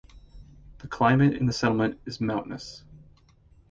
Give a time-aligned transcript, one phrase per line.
[0.79, 2.81] The climate in the settlement is mountainous.